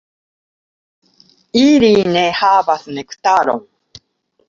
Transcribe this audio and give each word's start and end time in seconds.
Ili 1.65 1.93
ne 2.17 2.25
havas 2.43 2.91
nektaron. 2.99 3.67